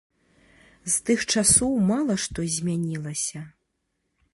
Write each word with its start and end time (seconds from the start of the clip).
З 0.93 1.05
тых 1.09 1.19
часоў 1.35 1.77
мала 1.91 2.13
што 2.27 2.39
змянілася. 2.59 3.39